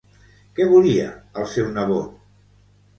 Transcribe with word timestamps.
Què 0.59 0.67
volia 0.71 1.05
el 1.43 1.47
seu 1.55 1.71
nebot? 1.79 2.21